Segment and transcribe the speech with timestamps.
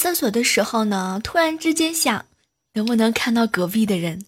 [0.00, 2.24] 厕所的时候呢，突然之间想，
[2.72, 4.24] 能不能看到隔壁的人，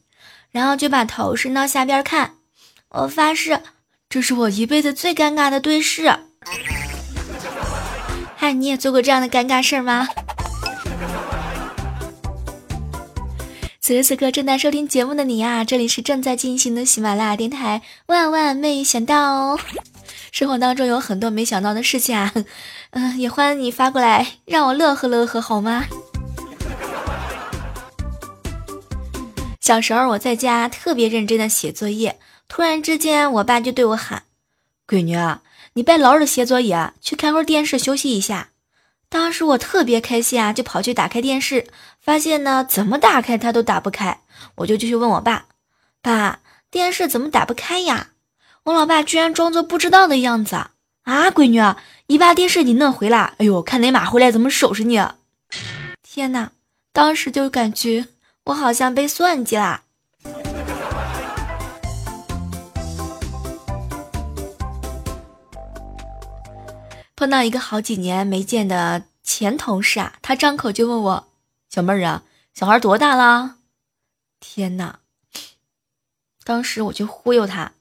[0.51, 2.35] 然后就把头伸到下边看。
[2.91, 3.59] 我发誓，
[4.11, 6.15] 这是我一辈子最尴尬的对视。
[8.37, 10.07] 嗨，你也做过这样的尴尬事儿吗？
[13.81, 17.81] 此时此刻正在收听节目的你啊，这里是正在进行的喜马拉雅电台。
[18.09, 19.59] 万万没想到，
[20.31, 22.31] 生活当中有很多没想到的事情啊，
[22.95, 25.87] 嗯，也欢迎你发过来，让我乐呵乐呵，好吗？
[29.61, 32.19] 小时候我在家特别认真的写作业。
[32.49, 34.25] 突然之间，我爸就对我喊
[34.87, 35.41] ：“闺女啊，
[35.73, 38.51] 你别老是写作业，去看会儿电视休息一下。”
[39.09, 41.69] 当时我特别开心啊，就跑去打开电视，
[41.99, 44.21] 发现呢，怎么打开它都打不开。
[44.57, 45.47] 我就继续问我爸
[46.03, 46.41] ：“爸，
[46.71, 48.09] 电视怎么打不开呀？”
[48.65, 50.67] 我老爸居然装作不知道的样子！
[51.03, 51.61] 啊闺女，
[52.07, 53.35] 你把电视给弄回来。
[53.39, 55.01] 哎呦，看你妈回来怎么收拾你？
[56.03, 56.53] 天哪！
[56.93, 58.07] 当时就感觉
[58.45, 59.83] 我好像被算计啦。
[67.17, 71.29] 碰到一个好几年没见的前同事啊，他张口就问我
[71.71, 72.23] ：“小妹儿啊，
[72.55, 73.57] 小孩多大了？”
[74.39, 75.01] 天哪！
[76.45, 77.73] 当时我就忽悠他：“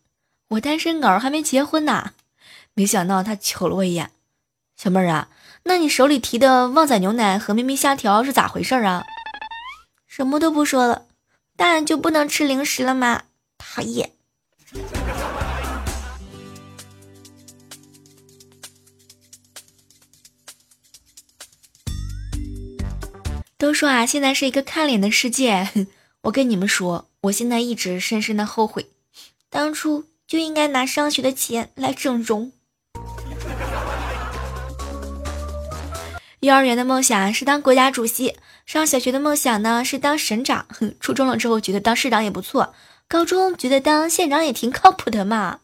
[0.50, 2.14] 我单身狗，还没结婚呢。”
[2.82, 4.10] 没想到他瞅了我一眼
[4.76, 5.30] ：“小妹儿啊，
[5.66, 9.04] 那你手里提的旺仔牛奶和咪咪虾条是咋回事啊？”
[10.10, 11.06] 什么都不说了，
[11.56, 13.26] 大人就不能吃零食了吗？
[13.60, 14.14] 讨厌！
[23.60, 25.70] 都说啊，现在是一个看脸的世界。
[26.24, 28.88] 我跟你们说，我现在一直深深的后悔，
[29.52, 32.52] 当初就应该拿上学的钱来整容。
[36.42, 38.36] 幼儿园的梦想是当国家主席，
[38.66, 42.74] 上小学的梦想呢是当省长，哼初中了之后觉得当市长也不错，
[43.08, 45.60] 高中觉得当县长也挺靠谱的嘛，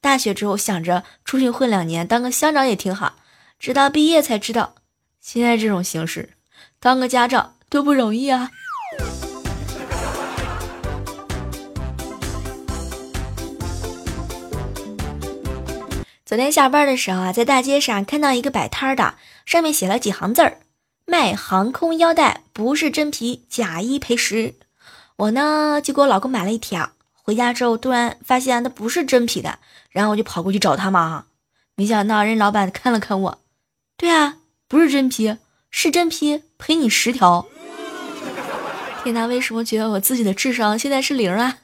[0.00, 3.16] 大学之后想着出去混两年，当个乡长也挺好，
[3.58, 4.76] 直到毕业才知道，
[5.20, 6.34] 现在这种形式。
[6.78, 8.52] 当个家长多不容易啊！
[16.24, 19.16] 昨天下班的时候啊，在大街上看到一个摆摊的，
[19.50, 20.58] 上面写了几行字儿
[21.06, 24.54] ：“卖航空腰带，不是真皮，假一赔十。”
[25.18, 29.58] 我呢就给我老公买了一条，回家之后突然发现它不是真皮的，
[29.90, 31.24] 然后我就跑过去找他嘛，
[31.74, 33.40] 没想到人老板看了看我，
[33.96, 34.36] 对啊，
[34.68, 35.36] 不是真皮。
[35.72, 37.44] 是真皮赔你十条！
[39.02, 41.58] 天哪，为什么觉得我自己的智商现在是零啊？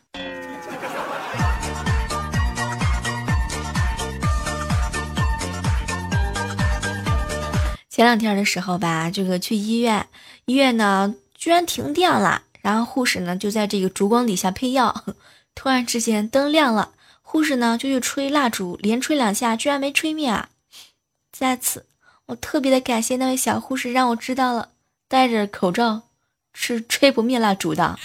[7.97, 10.07] 前两天的时候吧，这个去医院，
[10.45, 15.03] 医院呢居然停电了，然后护士呢就在这个烛光底下配药，
[15.57, 16.91] 突然之间灯亮了，
[17.23, 20.51] 护士呢就去吹蜡烛，连吹两下，居然没吹灭啊！
[21.33, 21.87] 在此。
[22.27, 24.69] 我特别的感谢那位小护士，让我知道了
[25.09, 26.03] 戴着口罩
[26.53, 27.99] 是吹不灭蜡烛的。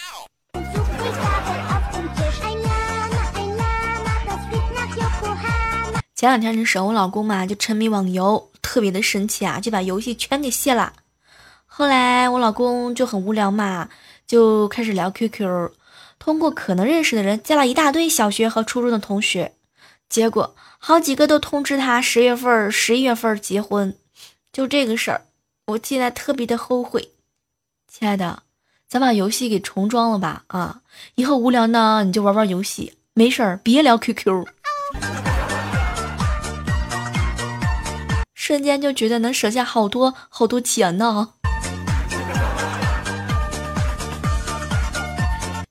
[6.15, 10.93] 前两天的时候，我老公嘛就沉迷网游，特别的生气啊，就把游戏全给卸了。
[11.65, 13.89] 后来我老公就很无聊嘛，
[14.27, 15.71] 就开始聊 QQ，
[16.19, 19.53] 通过可能认识的人加了一大堆小学和初中的同学，
[20.09, 23.95] 结果好几个都通知他十月份、十一月份结婚。
[24.51, 25.25] 就这个事儿，
[25.67, 27.11] 我现在特别的后悔。
[27.87, 28.43] 亲爱的，
[28.87, 30.43] 咱把游戏给重装了吧？
[30.47, 30.81] 啊，
[31.15, 34.45] 以后无聊呢，你就玩玩游戏，没事儿别聊 QQ。
[38.51, 41.29] 瞬间就觉得能省下好多好多钱呢。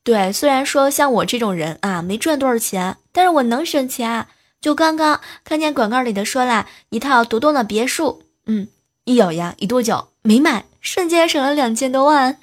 [0.02, 4.26] 对，虽然说像我这种人啊，没赚多少钱，但是我能省钱。
[4.62, 8.22] 就刚刚看见广告里的说了一套独栋的别墅。
[8.46, 8.68] 嗯，
[9.04, 12.38] 一咬牙一跺脚没买，瞬间省了两千多万。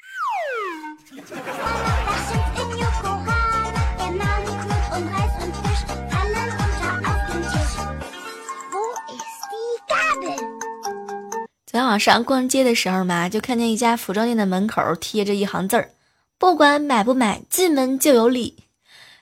[12.00, 15.92] 上逛街的时候嘛，就看见一家服装店的门口贴着一行字儿
[16.38, 18.58] ：“不管买不买，进门就有礼。”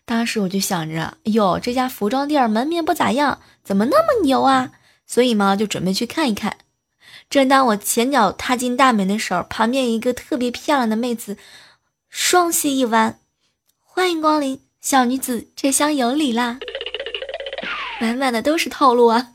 [0.06, 4.72] 当时我就想着，哟，这家服装店门面不咋样，怎么那么牛啊？
[5.08, 6.58] 所以嘛，就准备去看一看。
[7.30, 11.38] 正当我前脚踏进大门的时候，旁边一个特别漂亮的妹子，
[12.10, 13.20] 双膝一弯，
[13.80, 16.60] 欢迎光临，小女子这厢有礼啦！
[18.00, 19.32] 满满的都是套路啊！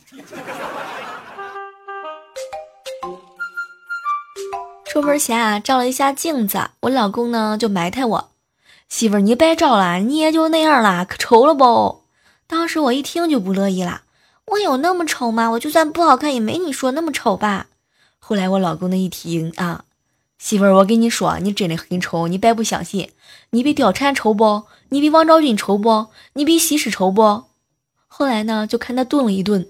[4.92, 8.30] 出门前啊，照了一下镜子，我老公呢就埋汰我
[8.90, 12.02] ：“媳妇儿，你别照了，你也就那样了，可丑了不？”
[12.48, 14.02] 当时我一听就不乐意了，
[14.46, 15.48] 我有那么丑吗？
[15.52, 17.68] 我就算不好看，也没你说那么丑吧。
[18.18, 19.84] 后来我老公的一听啊，
[20.40, 23.12] 媳妇儿，我跟你说，你真的很丑，你别不相信，
[23.50, 24.64] 你比貂蝉丑不？
[24.88, 26.08] 你比王昭君丑不？
[26.32, 27.44] 你比西施丑不？
[28.08, 29.68] 后来呢，就看他顿了一顿。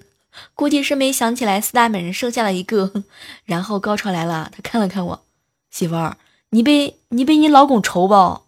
[0.55, 3.05] 估计是没想起来四大美人剩下了一个，
[3.45, 5.25] 然后高潮来了，他看了看我，
[5.71, 6.17] 媳妇儿，
[6.51, 8.43] 你被你被你老公丑不？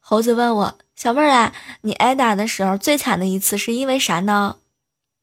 [0.00, 1.52] 猴子问我，小妹儿啊，
[1.82, 4.56] 你挨打的时候最惨的一次是因为啥呢？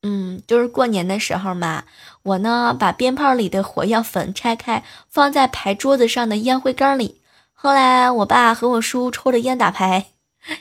[0.03, 1.85] 嗯，就是过年的时候嘛，
[2.21, 7.19] 我呢把鞭炮里的火药粉拆开，放在牌桌子上的烟灰缸里。
[7.65, 10.05] 后来我爸和我叔抽着烟打牌，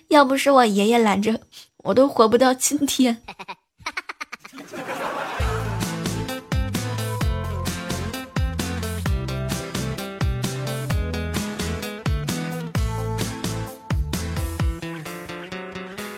[0.09, 1.39] 要不是我爷爷拦着，
[1.83, 3.21] 我都活不到今天。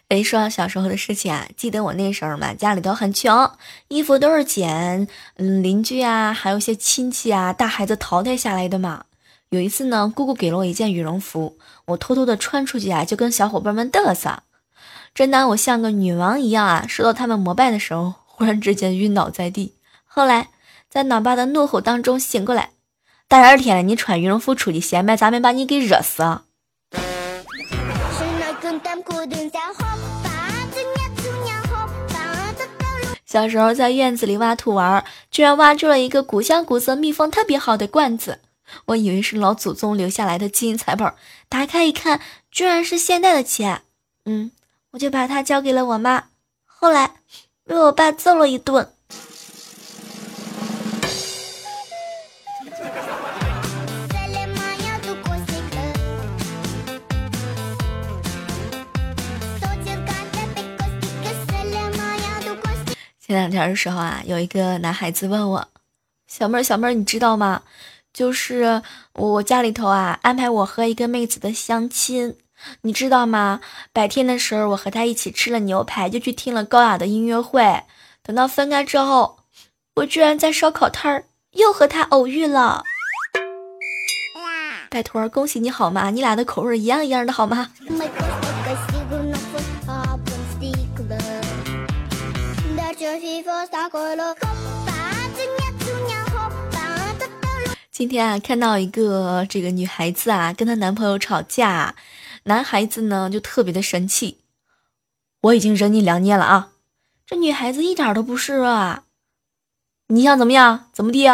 [0.06, 3.50] 别说小时候的事情啊，记得我那时候嘛，家里头很穷，
[3.88, 9.02] 衣服都是捡嗯邻居啊，还有一些亲戚啊，大孩子淘汰下来的嘛。
[9.50, 11.56] 有一次呢，姑姑给了我一件羽绒服，
[11.86, 14.40] 我偷偷的穿出去啊，就跟小伙伴们嘚瑟，
[15.14, 16.84] 正当我像个女王一样啊。
[16.88, 19.74] 受到他们膜拜的时候，忽然之间晕倒在地。
[20.04, 20.48] 后来
[20.90, 22.70] 在老爸的怒吼当中醒过来，
[23.28, 26.42] 大热天的你穿羽绒服出去显摆，咋没把你给热死啊。
[33.24, 38.40] 小时候在院子里挖土玩，居然挖出了一个古香古色、密封特别好的罐子。
[38.86, 41.14] 我以为是老祖宗留下来的金银财宝，
[41.48, 42.20] 打开一看，
[42.50, 43.82] 居然是现代的钱。
[44.24, 44.50] 嗯，
[44.92, 46.24] 我就把它交给了我妈，
[46.64, 47.16] 后来
[47.64, 48.90] 被我爸揍了一顿。
[63.20, 65.68] 前两天的时候啊，有一个男孩子问我
[66.28, 67.62] ：“小妹儿，小妹儿，你知道吗？”
[68.16, 68.80] 就是
[69.12, 72.38] 我家里头啊，安排我和一个妹子的相亲，
[72.80, 73.60] 你知道吗？
[73.92, 77.82] 白天的时候，我和她一起吃了牛排，就去听了高雅的音乐会。
[78.22, 79.40] 等到分开之后，
[79.96, 82.84] 我居然在烧烤摊儿又和她偶遇了。
[84.88, 86.08] 拜托，恭喜你好吗？
[86.08, 87.68] 你俩的口味一样一样的，好吗？
[97.96, 101.94] 今天啊，看到一个这个女孩子啊，跟她男朋友吵架，
[102.42, 104.42] 男孩子呢就特别的生气。
[105.40, 106.72] 我已经忍你两年了啊，
[107.26, 109.04] 这女孩子一点都不示弱啊。
[110.08, 110.90] 你想怎么样？
[110.92, 111.26] 怎么地？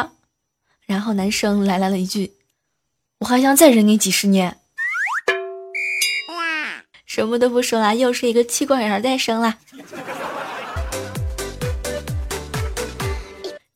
[0.87, 2.35] 然后男生来来了一句
[3.19, 4.61] ：“我还想再忍你几十年。”
[7.05, 9.59] 什么都不说了，又是一个气管炎诞生了。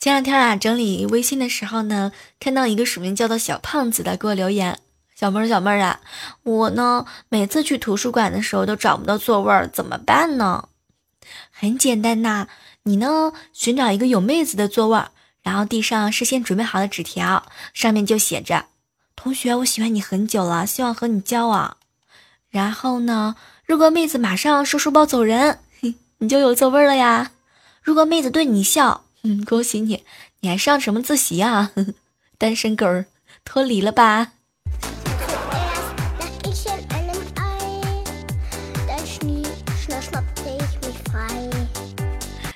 [0.07, 4.79] 前两天啊，整理微信的时候呢，看到一个署名叫做小胖子的给我留言
[5.19, 5.99] ：“小妹儿，小妹儿啊，
[6.45, 10.69] 我呢每次去图书馆的时候都找不到座位儿，怎么办呢？
[11.51, 12.47] 很简单呐，
[12.85, 15.11] 你呢寻找一个有妹子的座位儿，
[15.43, 17.45] 然后递上事先准备好的纸条，
[17.75, 18.67] 上面就写着：
[19.17, 21.79] 同学，我喜欢你很久了，希望和你交往。
[22.49, 23.35] 然后呢，
[23.65, 25.59] 如果妹子马上收书包走人，
[26.19, 27.33] 你就有座位了呀。
[27.83, 29.03] 如果妹子对你笑。”
[29.45, 30.05] 恭喜你，
[30.41, 31.73] 你还上什么自习啊？
[32.39, 33.07] 单身狗儿
[33.45, 34.33] 脱离了吧？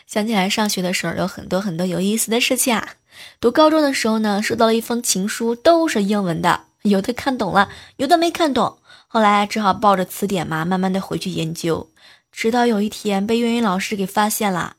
[0.06, 2.96] 想起来上学的时候有很多很多有意思的事情啊。
[3.40, 8.78] 读高中的时候呢，收到了一封情书，都是英文的，有的看懂了，有的没看懂。
[9.06, 11.88] 后来只好抱着词典嘛，慢慢的回去研究，
[12.32, 14.76] 直到有一天被英语老师给发现了。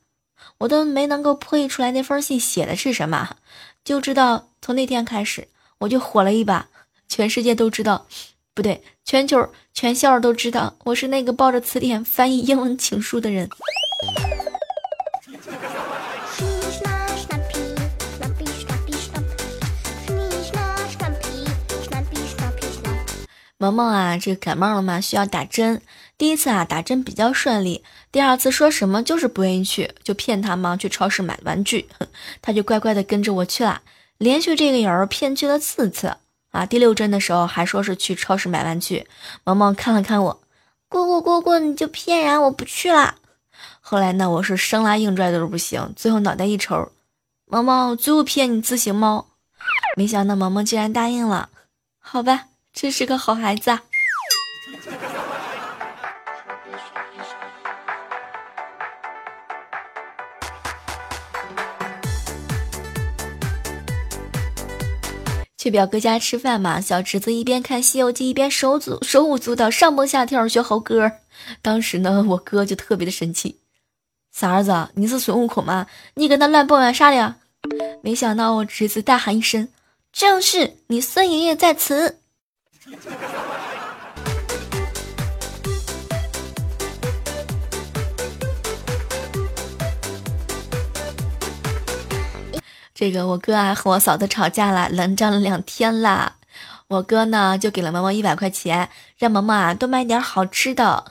[0.62, 3.36] 我都没能够破译出来那封信写的是什么，
[3.84, 5.48] 就知道从那天开始
[5.80, 6.68] 我就火了一把，
[7.08, 8.06] 全世界都知道，
[8.54, 13.50] 不对，全球全校都知道我是那个抱着词典翻译英文情书的人。
[23.58, 25.82] 萌萌啊，这感冒了吗，需要打针。
[26.22, 27.84] 第一次啊，打针比较顺利。
[28.12, 31.90] 第二次说什么就是不愿意去，就骗他嘛，去超市买玩具。
[32.44, 33.82] 他就乖乖的跟着我去了，
[34.20, 36.16] 连续这个人骗去了四次
[36.52, 36.64] 啊。
[36.64, 39.08] 第六针的时候还说是去超市买玩具。
[39.44, 40.42] 萌萌看了看我，
[40.88, 43.16] 姑姑姑姑，你就骗人，我不去了。
[43.80, 46.92] 后来呢，我是生拉硬拽都是不行，最后脑袋一抽，
[47.48, 49.26] 萌萌最后骗你自行猫，
[49.98, 51.50] 没想到萌萌竟然答应了，
[52.00, 53.72] 好吧，真是个好孩子。
[53.72, 53.82] 啊。
[65.62, 71.12] 去表哥家吃饭嘛，小侄子一边看《西游记》一边手足手舞足蹈，上蹦下跳学猴哥。
[71.62, 73.60] 当时呢，我哥就特别的生气
[74.34, 75.86] ：“傻儿子，你是孙悟空吗？
[76.16, 77.36] 你搁那乱蹦啊啥的？”
[78.02, 79.68] 没想到我侄子大喊一声
[80.12, 82.18] ：“正是，你孙爷爷在此。”
[93.02, 96.36] 这个我哥啊和我嫂子吵架了，冷战了两天啦。
[96.88, 101.06] 我哥呢就给了萌萌一百块钱，让萌萌啊多买点好吃的。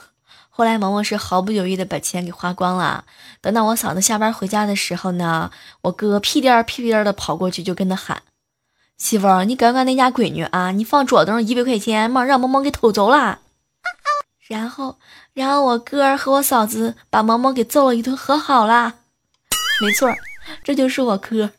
[0.51, 3.05] 后来萌萌是毫不犹豫的把钱给花光了。
[3.41, 8.23] 等到我嫂子下班回家的时候呢，我哥屁颠儿屁颠儿的跑过去就跟他喊
[8.97, 10.71] ：“媳妇儿，你管管那家闺女啊！
[10.71, 13.41] 你放桌子上一百块钱，妈让萌萌给偷走了。”
[14.47, 15.01] 然后，
[15.33, 18.95] 然后我哥和我嫂子把萌萌给揍了一顿，和好了。
[19.83, 20.09] 没错，
[20.63, 21.51] 这就是我哥。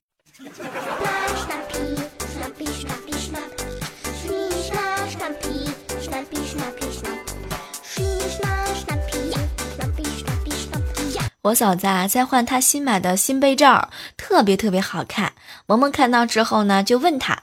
[11.43, 15.33] 我嫂子啊，在换她新买的新被罩，特别特别好看。
[15.65, 17.41] 萌萌看到之后呢，就问她：“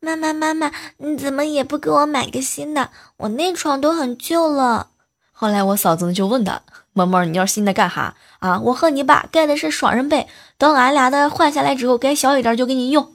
[0.00, 2.90] 妈妈，妈妈，你怎么也不给我买个新的？
[3.18, 4.90] 我那床都很旧了。”
[5.32, 6.62] 后来我嫂子就问她
[6.92, 8.58] ：“萌萌，你要新的干哈啊？
[8.60, 10.26] 我和你爸盖的是双人被，
[10.58, 13.12] 等俺俩的换下来之后，盖小一点就给你用。”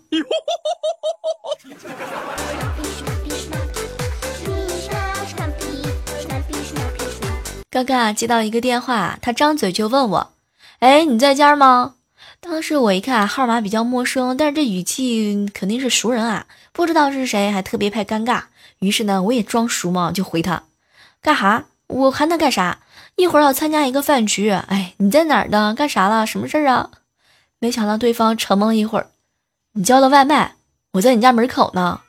[7.70, 10.32] 刚刚啊接到一个电话，他张嘴就问我
[10.80, 11.96] ：“哎，你在家吗？”
[12.40, 18.44] 当时我一看号码比较陌生，但是这语气肯定是熟人啊，不知道是谁，还特别怕尴尬。
[18.80, 20.64] 于是呢，我也装熟嘛，就回他
[21.22, 22.80] ：“干哈？”我还能干啥？
[23.16, 25.74] 一会儿要参加一个饭局，哎，你在哪儿呢？
[25.74, 26.28] 干啥了？
[26.28, 26.90] 什么事儿啊？
[27.60, 29.08] 没想到对方沉默了一会儿，
[29.74, 30.56] 你叫的外卖，
[30.94, 32.02] 我在你家门口呢。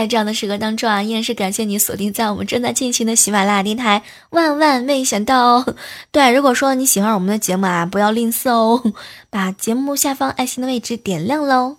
[0.00, 4.02] 在这样的时刻当中啊，依然是感谢你锁定在我们正在进行的喜马拉雅电台。
[4.30, 5.62] 万万没想到，
[6.10, 8.94] 对，如果说你喜欢我们的节目啊，不要吝啬哦，
[9.28, 11.76] 把节目下方爱心的位置点亮喽。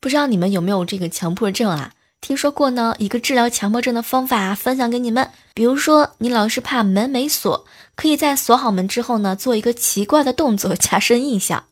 [0.00, 1.92] 不知道你们有没有这个强迫症啊？
[2.20, 5.30] 听说过呢，一个治疗强迫症的方法分享给你们。
[5.54, 11.66] 比如说，你老是怕门没锁，可以在锁好门之后呢，做一个奇怪的动作， 加深印象。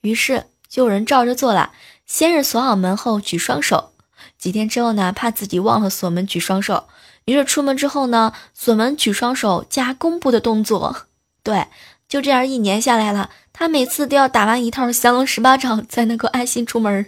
[0.00, 1.72] 于是就有人照着做了。
[2.06, 3.92] 先是锁好门后举双手，
[4.38, 6.88] 几天之后呢，怕自己忘了锁门举双手，
[7.24, 11.06] 于是出门之后呢，锁门举双手加弓步的动作。
[11.42, 11.66] 对，
[12.08, 17.06] 就这样一年下来了，他每次都要打完一套降龙十八掌才能够安心出门。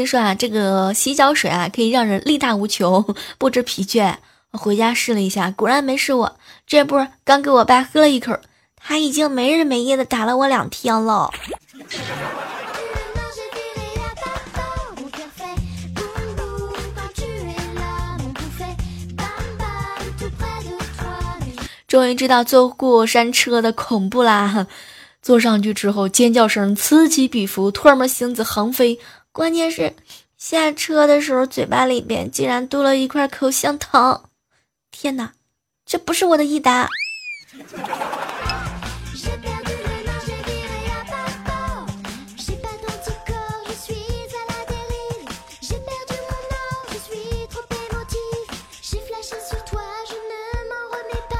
[0.00, 4.14] 听说啊，这个洗脚水啊，可以让人力大无穷，不知疲倦。
[4.52, 6.14] 我 回家试了一下，果然没事。
[6.14, 8.34] 我这不刚给我爸喝了一口，
[8.76, 11.30] 他已经没日没夜的打了我两天了。
[21.86, 24.66] 终于知道坐过山车的恐怖啦！
[25.20, 28.98] 坐上去之后，尖叫声此起彼伏，唾沫星子横飞。
[29.32, 29.94] 关键是
[30.36, 34.28] 下车的时候，嘴巴里边竟然多了一块口香糖！
[34.90, 35.34] 天哪，
[35.86, 36.88] 这不是我的益达！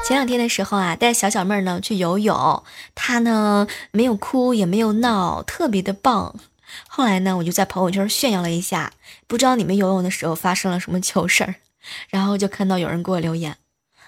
[0.07, 2.63] 前两天的时候啊，带小小妹儿呢去游泳，
[2.95, 6.35] 她呢没有哭也没有闹，特别的棒。
[7.01, 8.93] 后来呢，我就在朋友圈炫耀了一下，
[9.25, 11.55] 不知道你们游泳的时候发生了什么糗事儿，
[12.11, 13.57] 然后就看到有人给我留言：“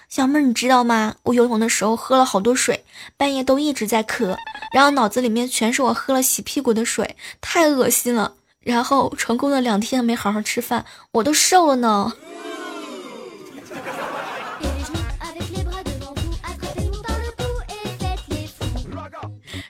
[0.08, 1.16] 小妹儿，你知道吗？
[1.24, 2.84] 我游泳的时候喝了好多水，
[3.16, 4.36] 半夜都一直在咳，
[4.72, 8.34] 然后脑子里面全是我喝了洗屁股的水，太恶心了。
[8.60, 12.12] 然后成功的两天没好好吃饭，我都瘦了呢。”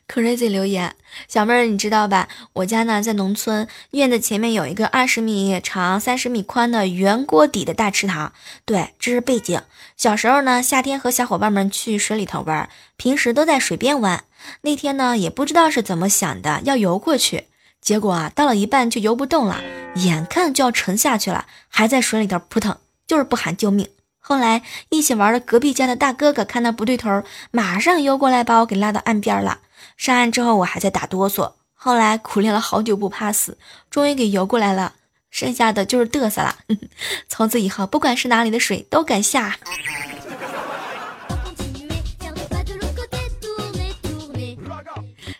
[0.06, 0.94] Crazy 留言，
[1.34, 2.28] 小妹儿你知道吧？
[2.52, 8.32] 我家呢在农村，院子前面有一个二十米长、三十米宽的圆锅底的大池塘。
[8.64, 9.60] 对，这是背景。
[9.96, 14.22] 小时候呢，夏天和小伙伴们去水里头玩，平时都在水边玩。
[14.60, 17.48] 那天呢，也不知道是怎么想的，要游过去，
[17.80, 19.60] 结果啊，到了一半就游不动了，
[19.96, 22.76] 眼看就要沉下去了，还在水里头扑腾，
[23.08, 23.88] 就是不喊救命。
[24.20, 29.58] 后来一起玩的隔壁家的大哥哥看到不对头，马上游过来把我给拉到岸边了。
[29.96, 31.52] 上岸之后，我还在打哆嗦。
[31.74, 33.58] 后来苦练了好久，不怕死，
[33.90, 34.94] 终于给游过来了。
[35.30, 36.56] 剩下的就是嘚瑟了。
[37.28, 39.58] 从此以后，不管是哪里的水都敢下。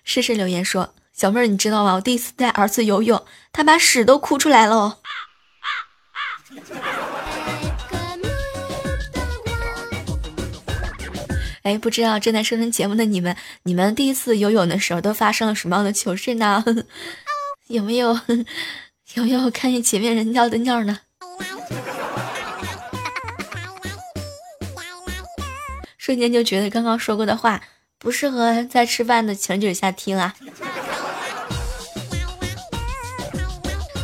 [0.03, 1.95] 试试留言说：“小妹儿，你知道吗？
[1.95, 4.99] 我第一次带儿子游泳，他把屎都哭出来了。”
[11.65, 16.63] 哎，不知道正在收听节目的你们，你们第一次游泳的时候都发生了什么样的糗事呢？
[17.69, 18.13] 有没有
[19.15, 21.01] 有没有看见前面人尿的尿呢？
[25.97, 27.63] 瞬间就觉得刚刚说过的话
[27.99, 30.35] 不适合在吃饭的情景下听啊。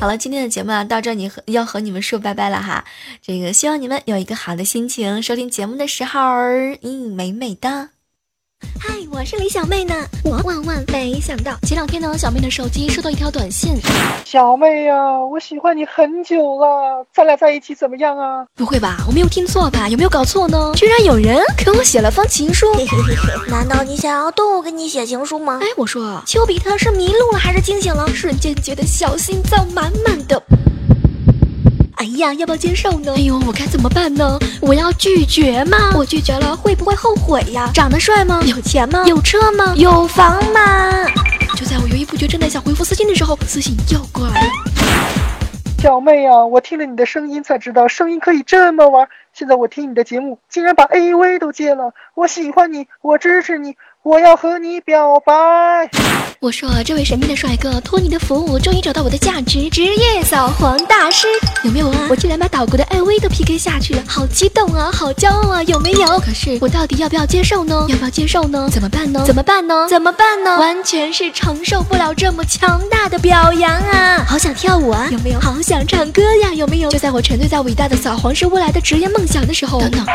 [0.00, 2.86] 好了，今天的节目啊，到这你和要和你们说拜拜了哈。
[3.20, 6.18] 这个希望你们有一个好的心情，收听节目的时候，
[6.80, 7.90] 嗯，美美的。
[8.78, 9.94] 嗨，我是李小妹呢。
[10.24, 13.78] 我万万没想到，前两天呢，小妹的手机收到一条短信。
[14.24, 14.94] 小妹呀，
[15.30, 18.44] 我喜欢你很久了，咱俩在一起怎么样啊？
[18.54, 19.88] 不会吧，我没有听错吧？
[19.88, 20.72] 有没有搞错呢？
[20.74, 22.66] 居然有人给我写了封情书。
[23.48, 25.58] 难道你想要动物给你写情书吗？
[25.62, 28.06] 哎，我说，丘比特是迷路了还是惊醒了？
[28.14, 30.42] 瞬间觉得小心脏满满的。
[32.00, 33.12] 哎呀，要不要接受呢？
[33.14, 34.38] 哎呦，我该怎么办呢？
[34.62, 35.92] 我要拒绝吗？
[35.94, 37.70] 我拒绝了会不会后悔呀？
[37.74, 38.40] 长得帅吗？
[38.46, 39.04] 有钱吗？
[39.06, 39.74] 有车吗？
[39.76, 41.04] 有房吗？
[41.54, 44.48] 就在我犹豫不决，正在想回复私信的时候，私信又过来了。
[45.82, 49.06] 小妹呀，我听了你的声音才知道声音可以这么玩。
[49.34, 51.92] 现在我听你的节目，竟然把 AV 都戒了。
[52.14, 53.76] 我喜欢你，我支持你。
[54.02, 55.90] 我要和你表白。
[56.40, 61.26] 我说，这位神秘的帅哥，托你的服务，终于找到我的价值，职业扫黄大师，
[61.64, 62.06] 有没有啊？
[62.08, 66.18] 我竟然把岛国的艾薇都 PK 下去了，好激动啊，好骄傲啊，有没有？
[66.20, 67.84] 可是我到底要不要接受呢？
[67.90, 68.66] 要不要接受呢？
[68.72, 69.22] 怎么办呢？
[69.26, 69.86] 怎么办呢？
[69.90, 70.58] 怎么办呢？
[70.58, 74.24] 完全是承受不了这么强大的表扬啊！
[74.26, 75.40] 好想跳舞啊，有没有？
[75.40, 76.88] 好想唱歌呀，有没有？
[76.88, 80.06] 就在我沉醉在伟大的扫黄是未来的职业梦想的时候，等等，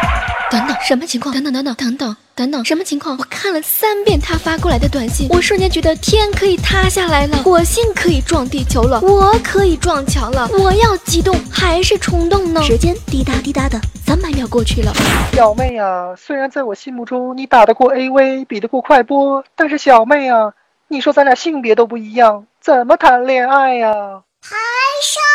[0.50, 1.32] 等等，什么情况？
[1.36, 2.18] 等等，等等，等等。
[2.38, 3.16] 等等，什么情况？
[3.18, 10.48] 我看了三遍他发过来的短信，我瞬间觉得天可以塌下来了，火星可以撞地球了，我可以撞墙了。
[10.60, 12.62] 我要激动还是冲动呢？
[12.62, 14.94] 时间滴答滴答的三百秒过去了。
[15.34, 20.54] 小妹啊，虽然在我心目中你打得过 AV，比得过快播，但是小妹啊，
[20.90, 23.92] 你说咱俩性别都不一样，怎么谈恋爱呀？
[24.42, 24.56] 排
[25.02, 25.35] 山倒